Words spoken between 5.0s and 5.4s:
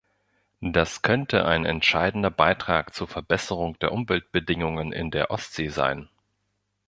der